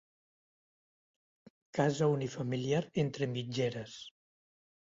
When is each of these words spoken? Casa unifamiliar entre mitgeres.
Casa 1.79 2.09
unifamiliar 2.15 2.89
entre 3.05 3.27
mitgeres. 3.37 3.97